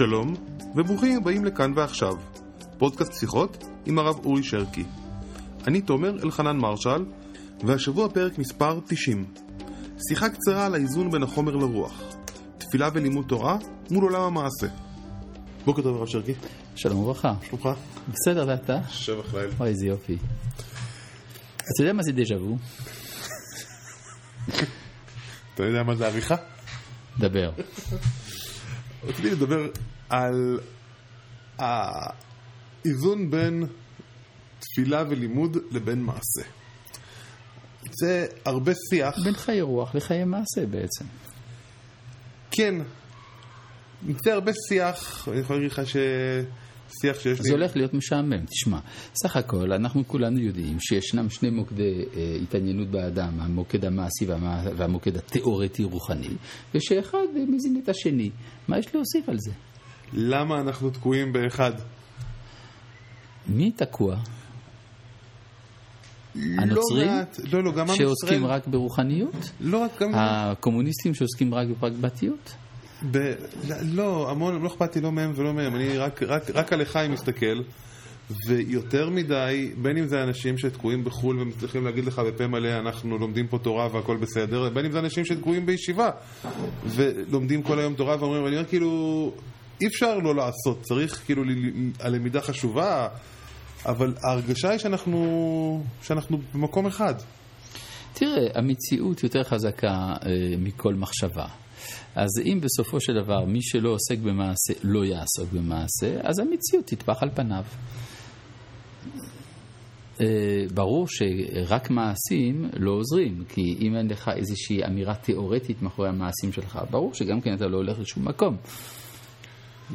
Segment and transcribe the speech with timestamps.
[0.00, 0.34] שלום,
[0.76, 2.14] וברוכים הבאים לכאן ועכשיו,
[2.78, 4.84] פודקאסט שיחות עם הרב אורי שרקי.
[5.66, 7.04] אני תומר אלחנן מרשל,
[7.64, 9.24] והשבוע פרק מספר 90.
[10.08, 12.02] שיחה קצרה על האיזון בין החומר לרוח.
[12.58, 13.56] תפילה ולימוד תורה
[13.90, 14.66] מול עולם המעשה.
[15.64, 16.34] בוקר טוב הרב שרקי.
[16.76, 17.34] שלום וברכה.
[17.42, 17.68] שלומך?
[18.08, 18.78] בסדר, ואתה?
[18.88, 19.50] שבח ליל.
[19.60, 20.18] אוי, איזה יופי.
[21.56, 22.56] אתה יודע מה זה דז'ה וו?
[25.54, 26.36] אתה יודע מה זה עריכה?
[27.18, 27.50] דבר.
[29.04, 29.68] רציתי לדבר
[30.08, 30.60] על
[31.58, 33.66] האיזון בין
[34.58, 36.42] תפילה ולימוד לבין מעשה.
[37.92, 39.18] זה הרבה שיח.
[39.24, 41.04] בין חיי רוח לחיי מעשה בעצם.
[42.50, 42.74] כן.
[44.24, 45.82] זה הרבה שיח, אני יכול להגיד לך
[46.92, 47.44] ששיח שיש לי...
[47.44, 48.78] זה הולך להיות משעמם, תשמע.
[49.14, 55.16] סך הכל, אנחנו כולנו יודעים שישנם שני מוקדי אה, התעניינות באדם, המוקד המעשי והמה, והמוקד
[55.16, 56.28] התיאורטי-רוחני,
[56.74, 58.30] ושאחד מזין את השני.
[58.68, 59.50] מה יש להוסיף על זה?
[60.12, 61.72] למה אנחנו תקועים באחד?
[63.46, 64.16] מי תקוע?
[66.34, 67.08] הנוצרים?
[67.08, 68.50] לא מעט, לא, לא, גם שעוסקים ישראל.
[68.50, 69.50] רק ברוחניות?
[69.60, 70.10] לא רק גם...
[70.14, 72.52] הקומוניסטים שעוסקים רק בפרקבתיות?
[73.10, 73.32] ב...
[73.82, 77.06] לא, המון, לא אכפת לי לא מהם ולא מהם, אני רק, רק, רק על אחי
[77.10, 77.62] מסתכל,
[78.46, 83.46] ויותר מדי, בין אם זה אנשים שתקועים בחו"ל ומצליחים להגיד לך בפה מלא, אנחנו לומדים
[83.46, 86.10] פה תורה והכל בסדר, בין אם זה אנשים שתקועים בישיבה,
[86.86, 89.32] ולומדים כל היום תורה ואומרים, אני אומר כאילו,
[89.80, 91.42] אי אפשר לא לעשות, צריך כאילו,
[92.00, 93.08] הלמידה חשובה,
[93.86, 97.14] אבל ההרגשה היא שאנחנו, שאנחנו במקום אחד.
[98.12, 101.46] תראה, המציאות יותר חזקה אה, מכל מחשבה.
[102.14, 107.22] אז אם בסופו של דבר מי שלא עוסק במעשה לא יעסוק במעשה, אז המציאות תטפח
[107.22, 107.64] על פניו.
[110.20, 110.26] אה,
[110.74, 116.78] ברור שרק מעשים לא עוזרים, כי אם אין לך איזושהי אמירה תיאורטית מאחורי המעשים שלך,
[116.90, 118.56] ברור שגם כן אתה לא הולך לשום מקום.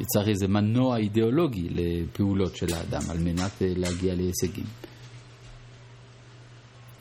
[0.04, 4.66] צריך איזה מנוע אידיאולוגי לפעולות של האדם על מנת אה, להגיע להישגים.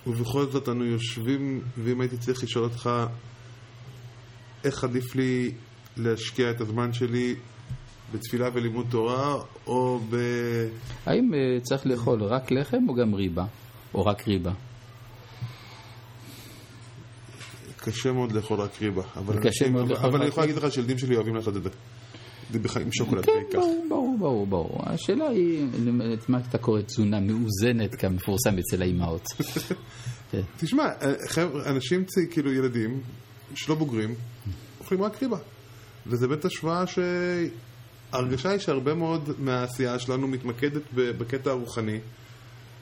[0.07, 2.89] ובכל זאת אנו יושבים, ואם הייתי צריך לשאול אותך
[4.65, 5.51] איך עדיף לי
[5.97, 7.35] להשקיע את הזמן שלי
[8.13, 9.35] בתפילה ולימוד תורה,
[9.67, 10.15] או ב...
[11.05, 13.45] האם אה, צריך לאכול רק לחם או גם ריבה?
[13.93, 14.51] או רק ריבה?
[17.77, 19.03] קשה מאוד לאכול רק ריבה.
[19.15, 21.63] אבל קשה מאוד לאכול אבל אני רק יכול להגיד לך שילדים שלי אוהבים לעשות את
[21.63, 21.69] זה.
[22.51, 23.59] זה בח- עם שוקולד כן, בעיקר.
[23.59, 24.81] ברור, ברור, ברור, ברור.
[24.85, 25.65] השאלה היא,
[26.13, 29.25] את מה אתה קורא תזונה מאוזנת כמפורסם אצל האימהות?
[30.31, 30.41] כן.
[30.57, 31.13] תשמע, אה,
[31.65, 33.01] אנשים, כאילו ילדים,
[33.55, 34.15] שלא בוגרים,
[34.79, 35.37] אוכלים רק ריבה.
[36.07, 41.99] וזה באמת השוואה שההרגשה היא שהרבה מאוד מהעשייה שלנו מתמקדת בקטע הרוחני,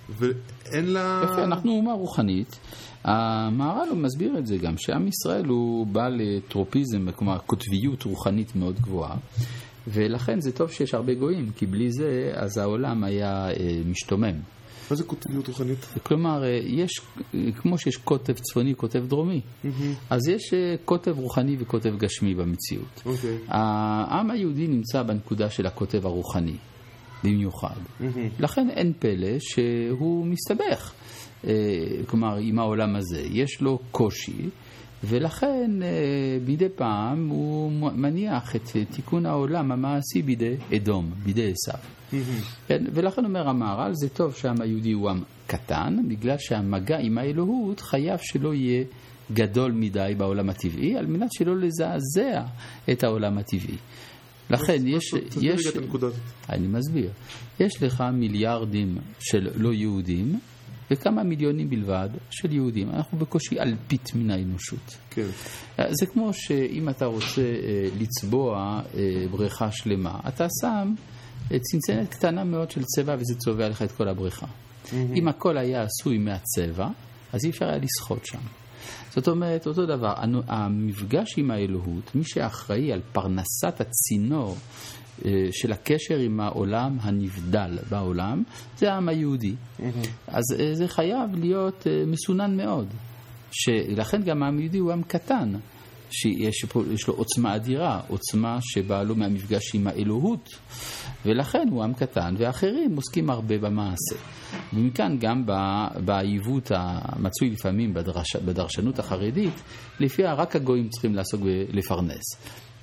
[0.10, 1.22] ואין לה...
[1.24, 2.60] יפה, אנחנו אומה רוחנית.
[3.04, 9.16] המהר"ל מסביר את זה גם, שעם ישראל הוא בעל טרופיזם, כלומר קוטביות רוחנית מאוד גבוהה,
[9.88, 13.54] ולכן זה טוב שיש הרבה גויים, כי בלי זה אז העולם היה אה,
[13.86, 14.40] משתומם.
[14.92, 15.86] מה זה קוטביות רוחנית?
[16.04, 17.02] כלומר, אה, יש,
[17.36, 19.42] אה, כמו שיש קוטב צפוני, קוטב דרומי,
[20.10, 23.02] אז יש אה, קוטב רוחני וקוטב גשמי במציאות.
[23.06, 23.38] אוקיי.
[23.48, 26.58] העם היהודי נמצא בנקודה של הקוטב הרוחני,
[27.24, 27.76] במיוחד.
[28.40, 30.94] לכן אין פלא שהוא מסתבך,
[32.08, 33.22] כלומר, עם העולם הזה.
[33.22, 34.50] יש לו קושי,
[35.04, 35.88] ולכן אה,
[36.48, 41.80] מדי פעם הוא מניח את אה, תיקון העולם המעשי בידי אדום, בידי עשיו.
[42.68, 47.80] כן, ולכן אומר המהר"ל, זה טוב שהעם היהודי הוא עם קטן, בגלל שהמגע עם האלוהות
[47.80, 48.84] חייב שלא יהיה
[49.32, 52.42] גדול מדי בעולם הטבעי, על מנת שלא לזעזע
[52.92, 53.78] את העולם הטבעי.
[54.50, 55.68] לכן יש, יש.
[56.50, 57.10] אני מסביר,
[57.60, 60.40] יש לך מיליארדים של לא יהודים
[60.92, 62.90] וכמה מיליונים בלבד של יהודים.
[62.90, 64.98] אנחנו בקושי אלפית מן האנושות.
[65.10, 65.28] כן.
[65.78, 70.94] זה כמו שאם אתה רוצה אה, לצבוע אה, בריכה שלמה, אתה שם
[71.52, 74.48] אה, צנצנת קטנה מאוד של צבע וזה צובע לך את כל הבריכה.
[74.94, 76.88] אם הכל היה עשוי מהצבע,
[77.34, 78.40] אז אי אפשר היה לשחות שם.
[79.16, 80.14] זאת אומרת, אותו דבר,
[80.48, 85.03] המפגש עם האלוהות, מי שאחראי על פרנסת הצינור אה,
[85.52, 88.44] של הקשר עם העולם הנבדל בעולם,
[88.78, 89.56] זה העם היהודי.
[90.28, 92.88] אז אה, זה חייב להיות אה, מסונן מאוד.
[93.52, 95.54] שלכן גם העם היהודי הוא עם קטן,
[96.12, 100.50] שיש פה, לו עוצמה אדירה, עוצמה שבאה לו מהמפגש עם האלוהות,
[101.26, 104.16] ולכן הוא עם קטן, ואחרים עוסקים הרבה במעשה.
[104.74, 105.46] ומכאן גם
[106.06, 109.54] בעיוות המצוי לפעמים בדרש, בדרשנות החרדית,
[110.00, 112.24] לפיה רק הגויים צריכים לעסוק בלפרנס.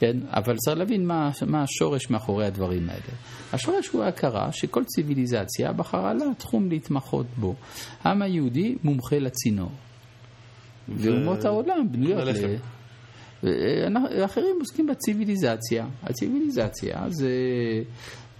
[0.01, 3.13] כן, אבל צריך להבין מה, מה השורש מאחורי הדברים האלה.
[3.53, 7.55] השורש הוא ההכרה שכל ציוויליזציה בחרה לה תחום להתמחות בו.
[8.05, 9.71] העם היהודי מומחה לצינור.
[10.89, 12.25] ואומות העולם בנויות ל...
[12.25, 12.55] ללחם.
[13.43, 15.87] ואחרים עוסקים בציוויליזציה.
[16.03, 17.31] הציוויליזציה זה,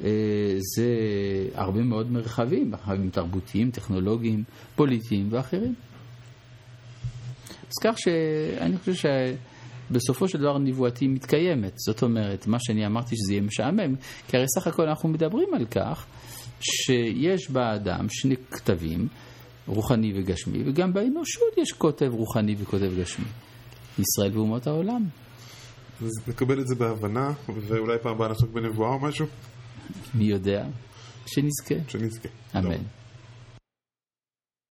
[0.05, 0.89] אה, זה
[1.55, 4.45] הרבה מאוד מרחבים, מרחבים תרבותיים, טכנולוגיים,
[4.77, 5.75] פוליטיים ואחרים.
[7.69, 8.95] אז כך שאני חושב
[9.91, 11.73] שבסופו של דבר נבואתי מתקיימת.
[11.79, 13.95] זאת אומרת, מה שאני אמרתי שזה יהיה משעמם,
[14.29, 16.07] כי הרי סך הכל אנחנו מדברים על כך
[16.61, 19.09] שיש באדם שני כתבים,
[19.67, 23.27] רוחני וגשמי, וגם באנושות יש כותב רוחני וכותב גשמי.
[23.99, 25.05] ישראל ואומות העולם.
[26.03, 29.27] אז נקבל את זה בהבנה, ואולי פעם הבאה נעסוק בנבואה או משהו,
[30.15, 30.67] מי יודע?
[31.27, 31.75] שנזכה.
[31.89, 32.29] שנזכה.
[32.57, 32.77] אמן.
[32.77, 33.00] טוב.